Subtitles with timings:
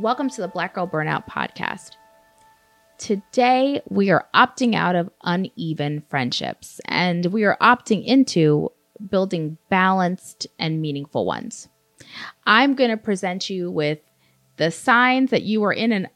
[0.00, 1.96] Welcome to the Black Girl Burnout Podcast.
[2.96, 8.72] Today, we are opting out of uneven friendships and we are opting into
[9.10, 11.68] building balanced and meaningful ones.
[12.46, 13.98] I'm going to present you with
[14.56, 16.08] the signs that you are in an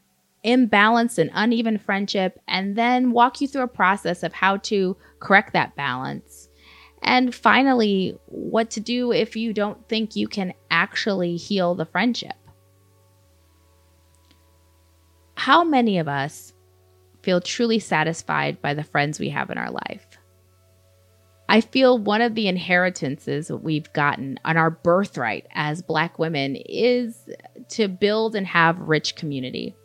[0.43, 5.53] imbalanced and uneven friendship and then walk you through a process of how to correct
[5.53, 6.49] that balance.
[7.03, 12.33] And finally, what to do if you don't think you can actually heal the friendship.
[15.45, 16.53] How many of us
[17.21, 20.17] feel truly satisfied by the friends we have in our life?
[21.47, 27.29] I feel one of the inheritances we've gotten on our birthright as Black women is
[27.67, 29.75] to build and have rich community.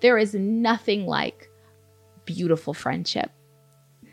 [0.00, 1.50] There is nothing like
[2.24, 3.30] beautiful friendship.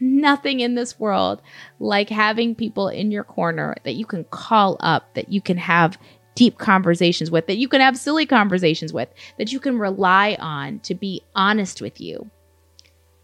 [0.02, 1.42] Nothing in this world
[1.80, 5.98] like having people in your corner that you can call up, that you can have
[6.40, 10.80] deep conversations with, that you can have silly conversations with, that you can rely on
[10.80, 12.32] to be honest with you,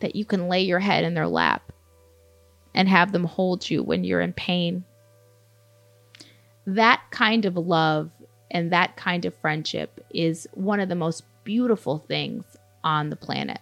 [0.01, 1.71] that you can lay your head in their lap
[2.73, 4.83] and have them hold you when you're in pain.
[6.67, 8.11] That kind of love
[8.51, 12.43] and that kind of friendship is one of the most beautiful things
[12.83, 13.59] on the planet.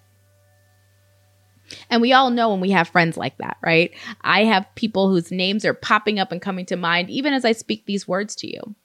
[1.91, 3.93] And we all know when we have friends like that, right?
[4.21, 7.51] I have people whose names are popping up and coming to mind even as I
[7.51, 8.75] speak these words to you.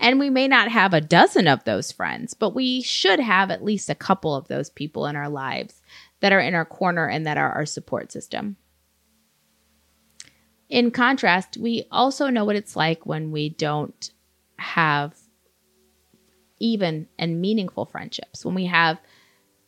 [0.00, 3.64] And we may not have a dozen of those friends, but we should have at
[3.64, 5.80] least a couple of those people in our lives
[6.20, 8.56] that are in our corner and that are our support system.
[10.68, 14.10] In contrast, we also know what it's like when we don't
[14.58, 15.14] have
[16.58, 18.98] even and meaningful friendships, when we have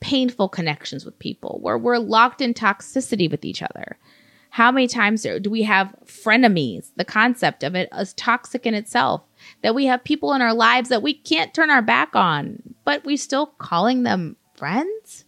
[0.01, 3.99] painful connections with people, where we're locked in toxicity with each other.
[4.57, 6.91] How many times do we have frenemies?
[6.97, 9.21] The concept of it is toxic in itself.
[9.61, 13.05] That we have people in our lives that we can't turn our back on, but
[13.05, 15.27] we still calling them friends?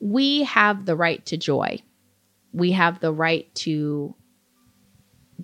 [0.00, 1.80] We have the right to joy.
[2.54, 4.14] We have the right to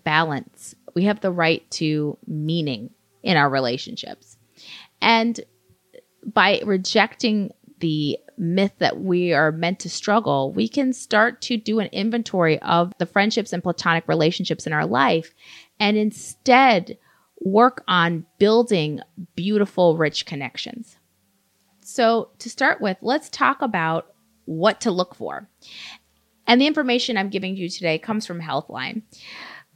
[0.04, 0.74] balance.
[0.94, 2.88] We have the right to meaning
[3.22, 4.38] in our relationships.
[5.02, 5.38] And
[6.24, 11.78] by rejecting the myth that we are meant to struggle, we can start to do
[11.78, 15.34] an inventory of the friendships and platonic relationships in our life
[15.80, 16.98] and instead
[17.40, 19.00] work on building
[19.34, 20.98] beautiful, rich connections.
[21.82, 24.12] So, to start with, let's talk about
[24.44, 25.48] what to look for.
[26.46, 29.02] And the information I'm giving you today comes from Healthline,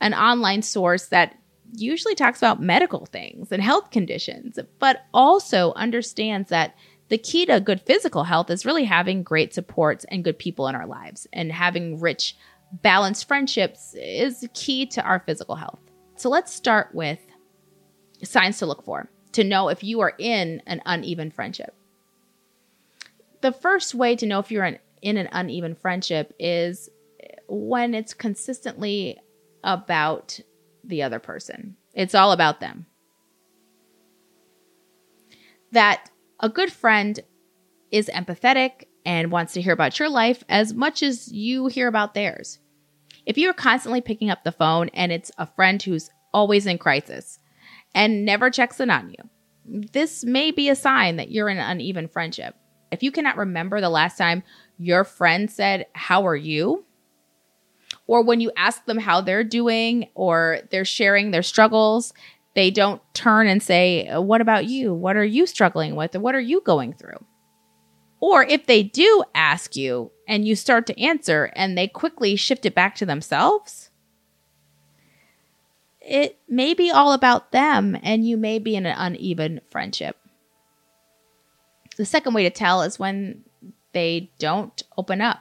[0.01, 1.37] an online source that
[1.75, 6.75] usually talks about medical things and health conditions, but also understands that
[7.09, 10.75] the key to good physical health is really having great supports and good people in
[10.75, 11.27] our lives.
[11.33, 12.37] And having rich,
[12.73, 15.81] balanced friendships is key to our physical health.
[16.17, 17.19] So let's start with
[18.23, 21.75] signs to look for to know if you are in an uneven friendship.
[23.41, 26.89] The first way to know if you're in, in an uneven friendship is
[27.49, 29.19] when it's consistently
[29.65, 30.39] about
[30.85, 31.77] the other person.
[31.95, 32.87] It's all about them.
[35.73, 36.11] That
[36.43, 37.21] a good friend
[37.91, 42.15] is empathetic and wants to hear about your life as much as you hear about
[42.15, 42.59] theirs.
[43.25, 47.39] If you're constantly picking up the phone and it's a friend who's always in crisis
[47.95, 49.29] and never checks in on you,
[49.93, 52.57] this may be a sign that you're in an uneven friendship.
[52.91, 54.43] If you cannot remember the last time
[54.77, 56.85] your friend said, How are you?
[58.07, 62.13] Or when you ask them how they're doing or they're sharing their struggles,
[62.55, 64.93] they don't turn and say, uh, What about you?
[64.95, 66.15] What are you struggling with?
[66.17, 67.25] What are you going through?
[68.21, 72.65] Or if they do ask you and you start to answer and they quickly shift
[72.65, 73.91] it back to themselves,
[76.01, 80.17] it may be all about them and you may be in an uneven friendship.
[81.97, 83.45] The second way to tell is when
[83.93, 85.39] they don't open up.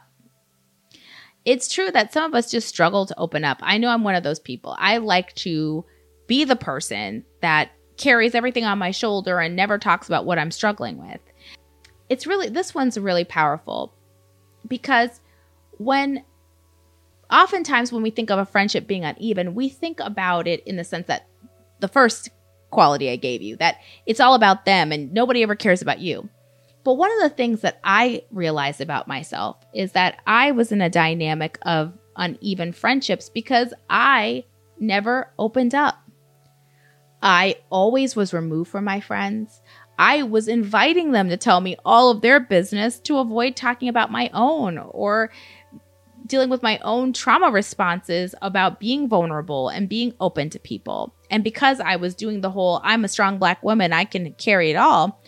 [1.45, 3.59] It's true that some of us just struggle to open up.
[3.61, 4.75] I know I'm one of those people.
[4.79, 5.85] I like to
[6.31, 10.50] be the person that carries everything on my shoulder and never talks about what I'm
[10.50, 11.19] struggling with
[12.12, 13.94] it's really this one's really powerful
[14.68, 15.22] because
[15.78, 16.25] when
[17.31, 20.83] oftentimes when we think of a friendship being uneven, we think about it in the
[20.83, 21.30] sense that
[21.80, 22.30] the first
[22.69, 26.28] quality I gave you, that it's all about them and nobody ever cares about you.
[26.83, 30.81] But one of the things that I realized about myself is that I was in
[30.81, 34.44] a dynamic of uneven friendships because I
[34.81, 36.00] never opened up.
[37.21, 39.62] I always was removed from my friends.
[40.00, 44.12] I was inviting them to tell me all of their business to avoid talking about
[44.12, 45.31] my own or
[46.25, 51.13] dealing with my own trauma responses about being vulnerable and being open to people.
[51.29, 54.71] And because I was doing the whole I'm a strong black woman, I can carry
[54.71, 55.21] it all,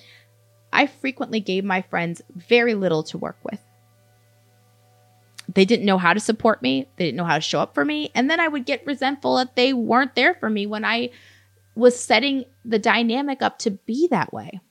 [0.72, 3.60] I frequently gave my friends very little to work with.
[5.54, 7.86] They didn't know how to support me, they didn't know how to show up for
[7.86, 11.12] me, and then I would get resentful that they weren't there for me when I
[11.76, 14.62] was setting the dynamic up to be that way.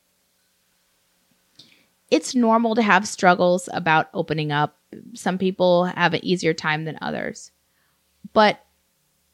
[2.11, 4.77] It's normal to have struggles about opening up.
[5.15, 7.51] Some people have an easier time than others.
[8.33, 8.65] But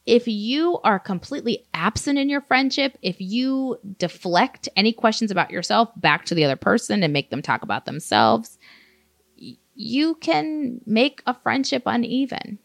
[0.05, 5.89] if you are completely absent in your friendship, if you deflect any questions about yourself
[5.97, 8.57] back to the other person and make them talk about themselves,
[9.75, 12.59] you can make a friendship uneven.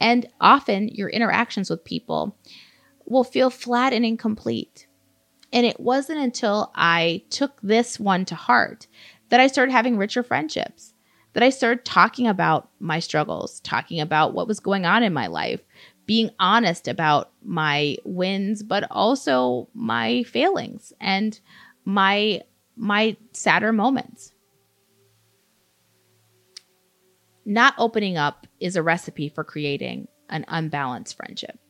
[0.00, 2.36] And often your interactions with people
[3.06, 4.86] will feel flat and incomplete.
[5.52, 8.86] And it wasn't until I took this one to heart
[9.28, 10.92] that I started having richer friendships,
[11.32, 15.26] that I started talking about my struggles, talking about what was going on in my
[15.26, 15.60] life,
[16.04, 21.40] being honest about my wins, but also my failings and
[21.84, 22.42] my
[22.76, 24.32] my sadder moments.
[27.48, 31.60] Not opening up is a recipe for creating an unbalanced friendship.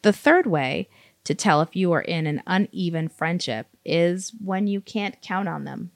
[0.00, 0.88] The third way
[1.24, 5.64] to tell if you are in an uneven friendship is when you can't count on
[5.64, 5.90] them.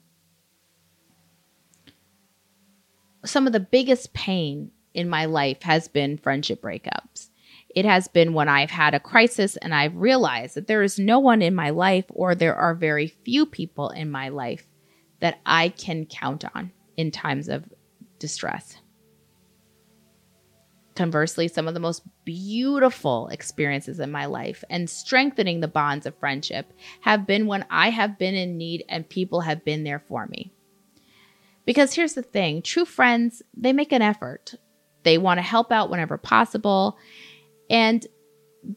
[3.25, 7.29] Some of the biggest pain in my life has been friendship breakups.
[7.75, 11.17] It has been when I've had a crisis and I've realized that there is no
[11.17, 14.67] one in my life, or there are very few people in my life
[15.19, 17.63] that I can count on in times of
[18.19, 18.75] distress.
[20.95, 26.19] Conversely, some of the most beautiful experiences in my life and strengthening the bonds of
[26.19, 30.27] friendship have been when I have been in need and people have been there for
[30.27, 30.51] me.
[31.63, 34.55] Because here's the thing true friends, they make an effort.
[35.03, 36.97] They want to help out whenever possible,
[37.69, 38.05] and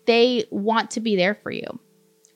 [0.06, 1.80] they want to be there for you.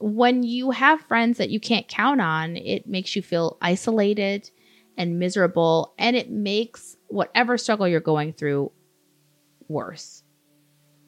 [0.00, 4.50] When you have friends that you can't count on, it makes you feel isolated
[4.96, 8.72] and miserable, and it makes whatever struggle you're going through
[9.68, 10.22] worse.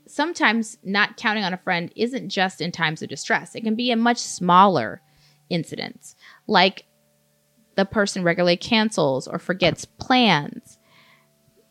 [0.07, 3.91] Sometimes not counting on a friend isn't just in times of distress, it can be
[3.91, 5.03] in much smaller
[5.51, 6.85] incidents, like
[7.77, 10.79] the person regularly cancels or forgets plans,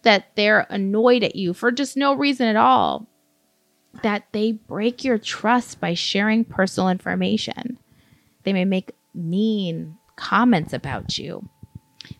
[0.03, 3.07] that they're annoyed at you for just no reason at all,
[4.03, 7.77] that they break your trust by sharing personal information.
[8.43, 11.49] They may make mean comments about you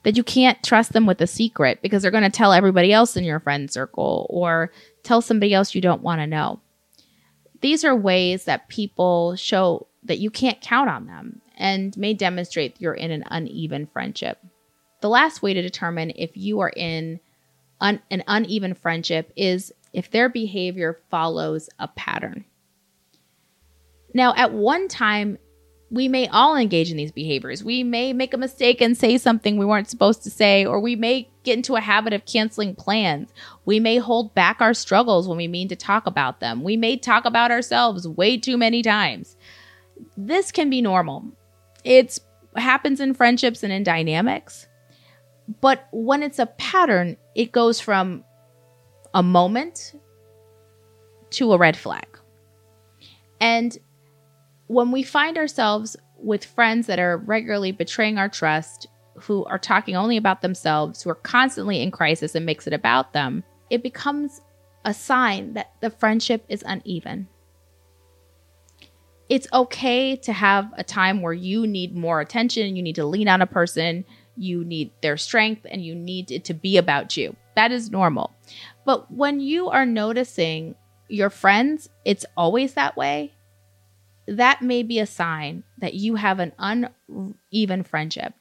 [0.04, 3.16] that you can't trust them with a secret because they're going to tell everybody else
[3.16, 4.72] in your friend circle or
[5.04, 6.60] tell somebody else you don't want to know.
[7.62, 12.80] These are ways that people show that you can't count on them and may demonstrate
[12.80, 14.40] you're in an uneven friendship.
[15.02, 17.20] The last way to determine if you are in
[17.82, 22.46] un- an uneven friendship is if their behavior follows a pattern.
[24.14, 25.38] Now, at one time
[25.90, 27.64] we may all engage in these behaviors.
[27.64, 30.96] We may make a mistake and say something we weren't supposed to say, or we
[30.98, 33.32] may get into a habit of canceling plans.
[33.64, 36.62] We may hold back our struggles when we mean to talk about them.
[36.62, 39.38] We may talk about ourselves way too many times.
[40.18, 41.24] This can be normal.
[41.86, 42.20] It
[42.58, 44.68] happens in friendships and in dynamics.
[45.62, 48.26] But when it's a pattern, it goes from
[49.14, 49.94] a moment
[51.30, 52.08] to a red flag.
[53.40, 53.78] And
[54.68, 58.88] when we find ourselves with friends that are regularly betraying our trust,
[59.20, 63.14] who are talking only about themselves, who are constantly in crisis and makes it about
[63.14, 64.42] them, it becomes
[64.86, 67.28] a sign that the friendship is uneven.
[69.30, 73.28] it's okay to have a time where you need more attention, you need to lean
[73.28, 74.06] on a person,
[74.38, 77.36] you need their strength, and you need it to be about you.
[77.56, 78.34] That is normal.
[78.86, 80.76] But when you are noticing
[81.10, 83.34] your friends, it's always that way,
[84.28, 88.34] that may be a sign that you have an uneven friendship.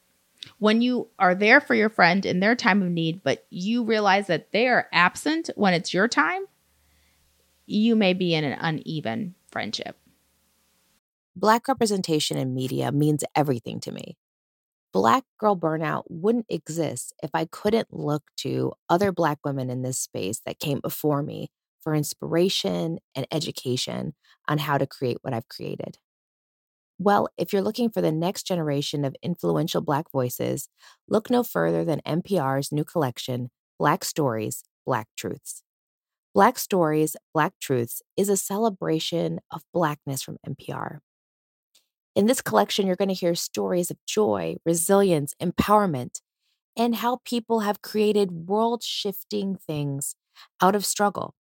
[0.58, 4.26] When you are there for your friend in their time of need, but you realize
[4.26, 6.44] that they are absent when it's your time,
[7.66, 9.96] you may be in an uneven friendship.
[11.34, 14.16] Black representation in media means everything to me.
[14.92, 19.98] Black girl burnout wouldn't exist if I couldn't look to other Black women in this
[19.98, 21.50] space that came before me
[21.86, 24.12] for inspiration and education
[24.48, 25.98] on how to create what I've created.
[26.98, 30.68] Well, if you're looking for the next generation of influential Black voices,
[31.08, 35.62] look no further than NPR's new collection, Black Stories, Black Truths.
[36.34, 40.98] Black Stories, Black Truths is a celebration of Blackness from NPR.
[42.16, 46.20] In this collection, you're going to hear stories of joy, resilience, empowerment,
[46.76, 50.16] and how people have created world shifting things
[50.60, 51.35] out of struggle.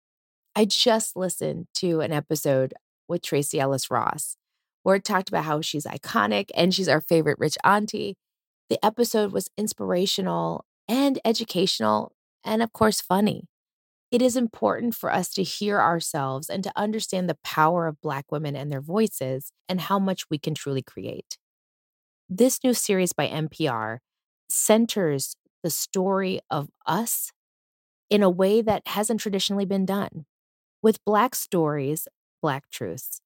[0.57, 2.75] I just listened to an episode
[3.09, 4.37] with Tracee Ellis Ross
[4.85, 8.17] where it talked about how she's iconic and she's our favorite rich auntie.
[8.71, 12.13] The episode was inspirational and educational,
[12.45, 13.49] and of course, funny.
[14.13, 18.31] It is important for us to hear ourselves and to understand the power of Black
[18.31, 21.39] women and their voices and how much we can truly create.
[22.29, 23.99] This new series by NPR
[24.49, 27.33] centers the story of us
[28.11, 30.27] in a way that hasn't traditionally been done.
[30.85, 32.09] With Black stories,
[32.43, 33.23] Black truths,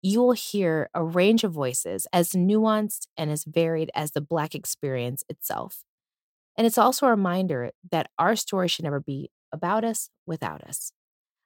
[0.00, 4.54] you will hear a range of voices as nuanced and as varied as the Black
[4.54, 5.82] experience itself.
[6.56, 10.92] And it's also a reminder that our story should never be about us without us.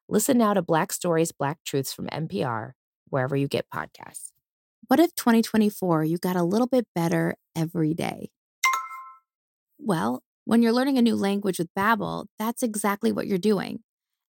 [0.08, 2.74] Listen now to Black Stories, Black Truths from NPR,
[3.08, 4.30] wherever you get podcasts.
[4.86, 8.30] What if 2024 you got a little bit better every day?
[9.76, 13.80] Well, when you're learning a new language with Babbel, that's exactly what you're doing.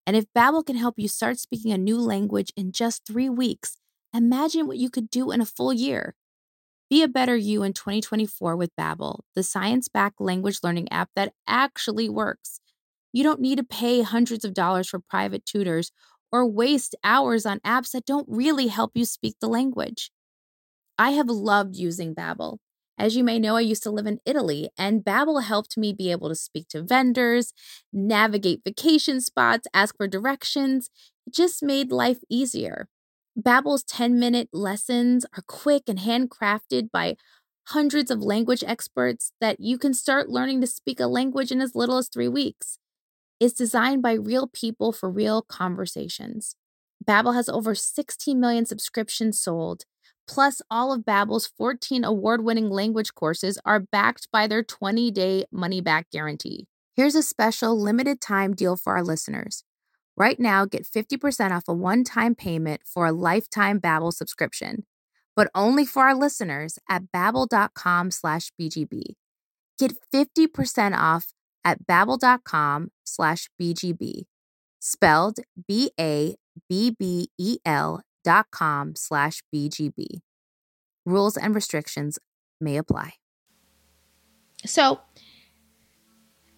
[0.05, 3.77] And if Babbel can help you start speaking a new language in just 3 weeks,
[4.13, 6.15] imagine what you could do in a full year.
[6.89, 12.09] Be a better you in 2024 with Babbel, the science-backed language learning app that actually
[12.09, 12.59] works.
[13.13, 15.91] You don't need to pay hundreds of dollars for private tutors
[16.31, 20.11] or waste hours on apps that don't really help you speak the language.
[20.97, 22.57] I have loved using Babbel.
[22.97, 26.11] As you may know, I used to live in Italy, and Babbel helped me be
[26.11, 27.53] able to speak to vendors,
[27.91, 30.89] navigate vacation spots, ask for directions.
[31.25, 32.87] It just made life easier.
[33.39, 37.15] Babbel's 10-minute lessons are quick and handcrafted by
[37.69, 41.75] hundreds of language experts that you can start learning to speak a language in as
[41.75, 42.77] little as 3 weeks
[43.39, 46.55] It's designed by real people for real conversations.
[47.03, 49.83] Babbel has over 16 million subscriptions sold.
[50.27, 56.67] Plus, all of Babbel's 14 award-winning language courses are backed by their 20-day money-back guarantee.
[56.95, 59.63] Here's a special limited-time deal for our listeners.
[60.15, 64.85] Right now, get 50% off a one-time payment for a lifetime Babbel subscription,
[65.35, 69.15] but only for our listeners at babbel.com slash BGB.
[69.79, 71.33] Get 50% off
[71.65, 74.25] at babbel.com slash BGB,
[74.79, 76.37] spelled B-A-B-B-E-L
[78.23, 80.21] dot com slash BGB.
[81.05, 82.17] Rules and restrictions
[82.61, 83.13] may apply.
[84.65, 85.01] So,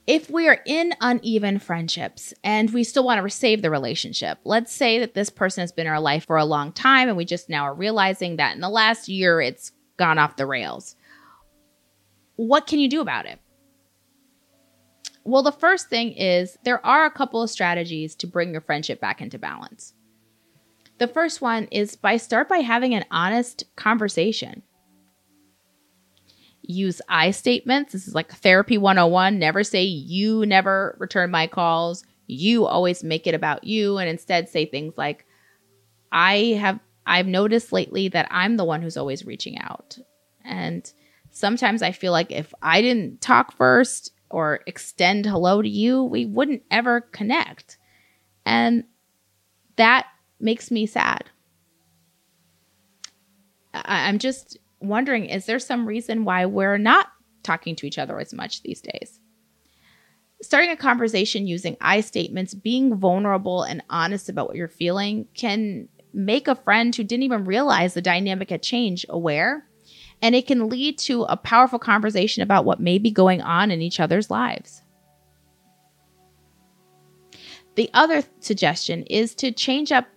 [0.08, 4.72] if we are in uneven friendships and we still want to save the relationship, let's
[4.72, 7.26] say that this person has been in our life for a long time and we
[7.26, 10.96] just now are realizing that in the last year it's gone off the rails.
[12.36, 13.40] What can you do about it?
[15.24, 19.02] Well, the first thing is there are a couple of strategies to bring your friendship
[19.02, 19.95] back into balance.
[20.98, 24.64] The first one is by start by having an honest conversation.
[26.62, 27.94] Use I statements.
[27.94, 29.38] This is like therapy 101.
[29.38, 32.04] Never say you never return my calls.
[32.28, 35.25] You always make it about you and instead say things like
[36.12, 40.00] I have I've noticed lately that I'm the one who's always reaching out.
[40.44, 40.92] And
[41.30, 46.25] sometimes I feel like if I didn't talk first, or extend hello to you, we
[46.25, 47.78] wouldn't ever connect.
[48.46, 48.84] And
[49.78, 50.08] that
[50.46, 51.25] makes me sad.
[53.74, 57.08] I- I'm just wondering is there some reason why we're not
[57.44, 59.20] talking to each other as much these days?
[60.42, 65.90] Starting a conversation using I statements, being vulnerable and honest about what you're feeling can
[66.14, 69.68] make a friend who didn't even realize the dynamic had changed aware
[70.22, 73.82] and it can lead to a powerful conversation about what may be going on in
[73.82, 74.82] each other's lives.
[77.75, 80.08] The other suggestion is to change up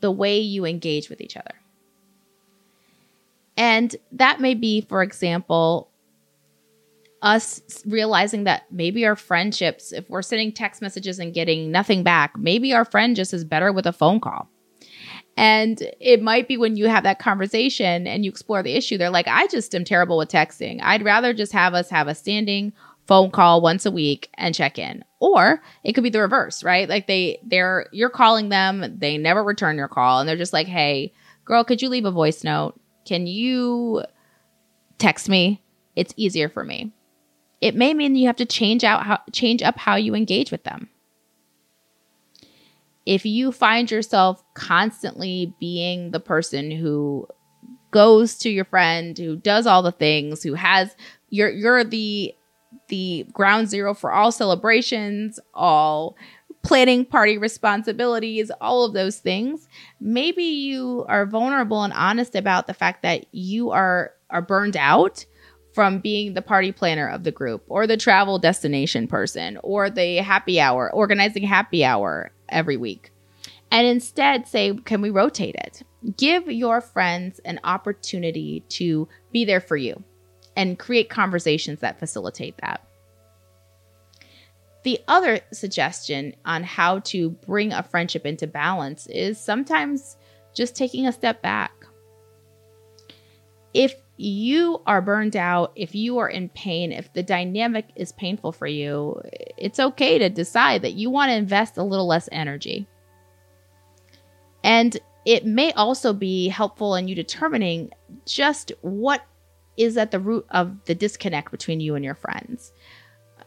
[0.00, 1.54] the way you engage with each other.
[3.56, 5.90] And that may be, for example,
[7.22, 12.38] us realizing that maybe our friendships, if we're sending text messages and getting nothing back,
[12.38, 14.48] maybe our friend just is better with a phone call.
[15.36, 19.10] And it might be when you have that conversation and you explore the issue, they're
[19.10, 20.80] like, I just am terrible with texting.
[20.82, 22.72] I'd rather just have us have a standing
[23.08, 25.04] phone call once a week and check in.
[25.18, 26.88] Or it could be the reverse, right?
[26.88, 30.68] Like they they're you're calling them, they never return your call and they're just like,
[30.68, 31.12] "Hey,
[31.44, 32.78] girl, could you leave a voice note?
[33.04, 34.04] Can you
[34.98, 35.62] text me?
[35.96, 36.92] It's easier for me."
[37.60, 40.64] it may mean you have to change out how change up how you engage with
[40.64, 40.88] them.
[43.06, 47.26] If you find yourself constantly being the person who
[47.90, 50.94] goes to your friend, who does all the things, who has
[51.30, 52.34] you're you're the
[52.88, 56.16] the ground zero for all celebrations, all
[56.62, 59.68] planning party responsibilities, all of those things,
[60.00, 65.24] maybe you are vulnerable and honest about the fact that you are are burned out
[65.72, 70.16] from being the party planner of the group or the travel destination person or the
[70.16, 73.12] happy hour, organizing happy hour every week.
[73.70, 75.82] And instead say, can we rotate it?
[76.16, 80.02] Give your friends an opportunity to be there for you
[80.58, 82.84] and create conversations that facilitate that.
[84.82, 90.16] The other suggestion on how to bring a friendship into balance is sometimes
[90.52, 91.70] just taking a step back.
[93.72, 98.50] If you are burned out, if you are in pain, if the dynamic is painful
[98.50, 99.20] for you,
[99.56, 102.88] it's okay to decide that you want to invest a little less energy.
[104.64, 107.92] And it may also be helpful in you determining
[108.26, 109.22] just what
[109.78, 112.72] is at the root of the disconnect between you and your friends.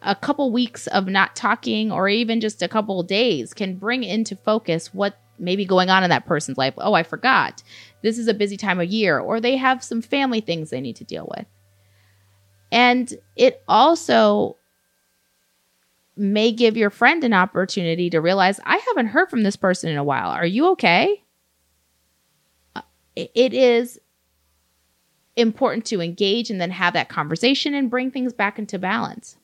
[0.02, 4.36] A couple weeks of not talking, or even just a couple days, can bring into
[4.36, 6.74] focus what may be going on in that person's life.
[6.78, 7.62] Oh, I forgot
[8.02, 10.96] this is a busy time of year, or they have some family things they need
[10.96, 11.46] to deal with.
[12.72, 14.58] And it also
[16.16, 19.98] may give your friend an opportunity to realize, I haven't heard from this person in
[19.98, 20.30] a while.
[20.30, 21.24] Are you okay?
[22.76, 22.82] Uh,
[23.16, 24.00] it is
[25.36, 29.38] important to engage and then have that conversation and bring things back into balance.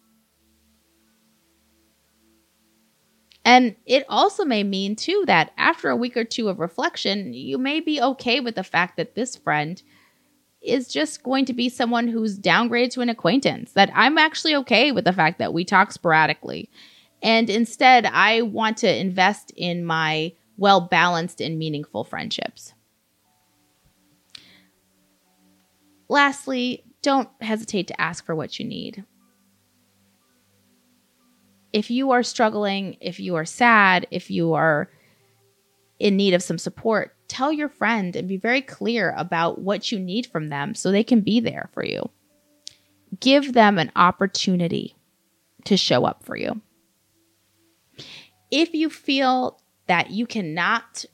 [3.45, 7.58] And it also may mean, too, that after a week or two of reflection, you
[7.58, 9.82] may be okay with the fact that this friend
[10.62, 13.71] is just going to be someone who's downgraded to an acquaintance.
[13.71, 16.69] That I'm actually okay with the fact that we talk sporadically.
[17.23, 22.73] And instead, I want to invest in my well balanced and meaningful friendships.
[26.09, 29.03] Lastly, don't hesitate to ask for what you need
[31.77, 34.89] if you are struggling, if you are sad, if you are
[35.99, 39.99] in need of some support, tell your friend and be very clear about what you
[39.99, 42.09] need from them so they can be there for you.
[43.19, 44.95] Give them an opportunity
[45.65, 46.61] to show up for you.
[48.49, 51.05] If you feel that you cannot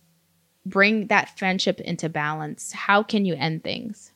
[0.65, 4.12] bring that friendship into balance, how can you end things?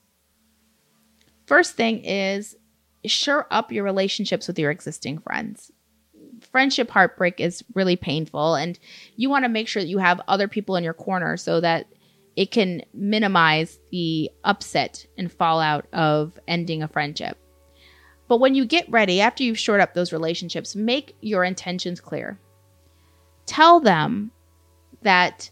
[1.47, 2.55] First thing is
[3.05, 5.71] shore up your relationships with your existing friends
[6.51, 8.79] friendship heartbreak is really painful and
[9.15, 11.87] you want to make sure that you have other people in your corner so that
[12.35, 17.37] it can minimize the upset and fallout of ending a friendship.
[18.27, 22.39] But when you get ready, after you've shored up those relationships, make your intentions clear.
[23.45, 24.31] Tell them
[25.01, 25.49] that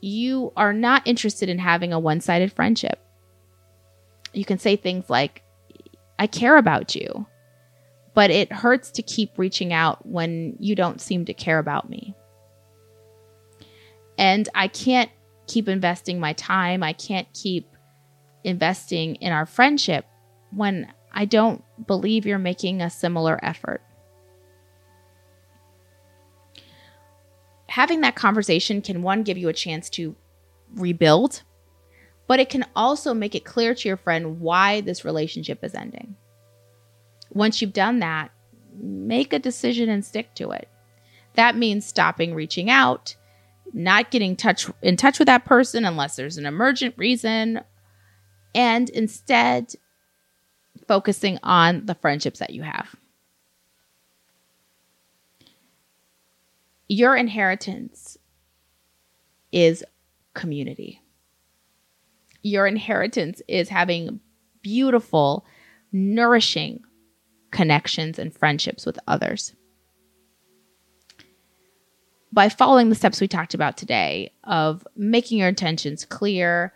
[0.00, 3.02] you are not interested in having a one sided friendship.
[4.38, 5.42] You can say things like,
[6.18, 7.26] I care about you
[8.18, 12.16] but it hurts to keep reaching out when you don't seem to care about me.
[14.18, 15.08] And I can't
[15.46, 16.82] keep investing my time.
[16.82, 17.76] I can't keep
[18.42, 20.04] investing in our friendship
[20.50, 23.82] when I don't believe you're making a similar effort.
[27.68, 30.16] Having that conversation can one give you a chance to
[30.74, 31.44] rebuild,
[32.28, 36.14] but it can also make it clear to your friend why this relationship is ending.
[37.30, 38.30] Once you've done that,
[38.80, 40.68] make a decision and stick to it.
[41.34, 43.16] That means stopping reaching out,
[43.72, 47.60] not getting touch in touch with that person unless there's an emergent reason,
[48.54, 49.72] and instead
[50.86, 52.94] focusing on the friendships that you have.
[56.88, 58.16] Your inheritance
[59.52, 59.84] is
[60.34, 61.02] community.
[62.42, 64.20] Your inheritance is having
[64.62, 65.44] beautiful,
[65.92, 66.80] nourishing,
[67.50, 69.54] connections and friendships with others.
[72.32, 76.74] By following the steps we talked about today of making your intentions clear,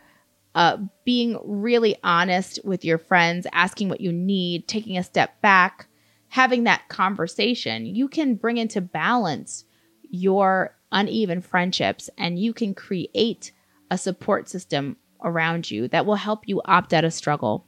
[0.55, 5.87] uh, being really honest with your friends, asking what you need, taking a step back,
[6.29, 9.64] having that conversation, you can bring into balance
[10.03, 13.53] your uneven friendships and you can create
[13.90, 17.66] a support system around you that will help you opt out of struggle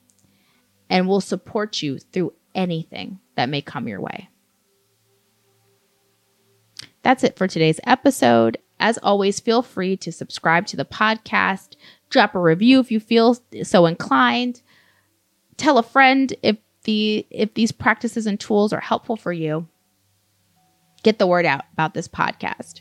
[0.90, 4.28] and will support you through anything that may come your way.
[7.02, 8.58] That's it for today's episode.
[8.80, 11.76] As always, feel free to subscribe to the podcast,
[12.10, 14.62] drop a review if you feel so inclined,
[15.56, 19.68] tell a friend if the if these practices and tools are helpful for you.
[21.02, 22.80] Get the word out about this podcast.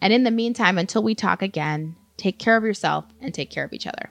[0.00, 3.64] And in the meantime, until we talk again, take care of yourself and take care
[3.64, 4.10] of each other.